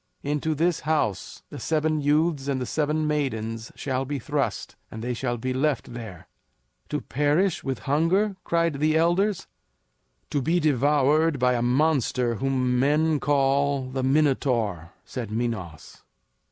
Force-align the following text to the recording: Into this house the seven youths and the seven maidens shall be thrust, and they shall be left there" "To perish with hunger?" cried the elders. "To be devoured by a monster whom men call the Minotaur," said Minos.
Into 0.23 0.55
this 0.55 0.79
house 0.79 1.43
the 1.51 1.59
seven 1.59 2.01
youths 2.01 2.47
and 2.47 2.59
the 2.59 2.65
seven 2.65 3.05
maidens 3.05 3.71
shall 3.75 4.03
be 4.03 4.17
thrust, 4.17 4.75
and 4.89 5.03
they 5.03 5.13
shall 5.13 5.37
be 5.37 5.53
left 5.53 5.93
there" 5.93 6.27
"To 6.89 7.01
perish 7.01 7.63
with 7.63 7.77
hunger?" 7.85 8.35
cried 8.43 8.79
the 8.79 8.97
elders. 8.97 9.45
"To 10.31 10.41
be 10.41 10.59
devoured 10.59 11.37
by 11.37 11.53
a 11.53 11.61
monster 11.61 12.33
whom 12.37 12.79
men 12.79 13.19
call 13.19 13.91
the 13.91 14.01
Minotaur," 14.01 14.91
said 15.05 15.29
Minos. 15.29 16.01